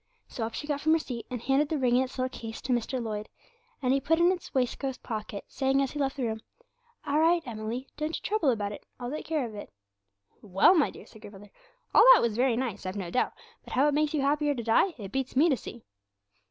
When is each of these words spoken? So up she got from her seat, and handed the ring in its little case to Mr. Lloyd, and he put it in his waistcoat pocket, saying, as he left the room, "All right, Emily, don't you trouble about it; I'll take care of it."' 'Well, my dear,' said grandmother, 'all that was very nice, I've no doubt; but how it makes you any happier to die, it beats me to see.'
So 0.27 0.43
up 0.47 0.55
she 0.55 0.65
got 0.65 0.81
from 0.81 0.93
her 0.93 0.97
seat, 0.97 1.27
and 1.29 1.39
handed 1.39 1.69
the 1.69 1.77
ring 1.77 1.95
in 1.97 2.01
its 2.01 2.17
little 2.17 2.27
case 2.35 2.59
to 2.61 2.73
Mr. 2.73 2.99
Lloyd, 2.99 3.29
and 3.83 3.93
he 3.93 4.01
put 4.01 4.17
it 4.19 4.23
in 4.23 4.31
his 4.31 4.51
waistcoat 4.51 4.97
pocket, 5.03 5.45
saying, 5.47 5.79
as 5.79 5.91
he 5.91 5.99
left 5.99 6.15
the 6.17 6.23
room, 6.23 6.41
"All 7.05 7.19
right, 7.19 7.43
Emily, 7.45 7.87
don't 7.97 8.15
you 8.15 8.21
trouble 8.23 8.49
about 8.49 8.71
it; 8.71 8.83
I'll 8.99 9.11
take 9.11 9.27
care 9.27 9.45
of 9.45 9.53
it."' 9.53 9.71
'Well, 10.41 10.73
my 10.73 10.89
dear,' 10.89 11.05
said 11.05 11.21
grandmother, 11.21 11.51
'all 11.93 12.03
that 12.15 12.21
was 12.23 12.35
very 12.35 12.55
nice, 12.57 12.87
I've 12.87 12.95
no 12.95 13.11
doubt; 13.11 13.33
but 13.63 13.73
how 13.73 13.87
it 13.87 13.93
makes 13.93 14.11
you 14.15 14.21
any 14.21 14.27
happier 14.29 14.55
to 14.55 14.63
die, 14.63 14.95
it 14.97 15.11
beats 15.11 15.35
me 15.35 15.49
to 15.49 15.55
see.' 15.55 15.83